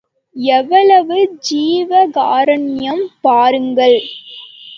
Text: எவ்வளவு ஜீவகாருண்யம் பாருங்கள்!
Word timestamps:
எவ்வளவு 0.35 1.17
ஜீவகாருண்யம் 1.47 3.05
பாருங்கள்! 3.21 3.99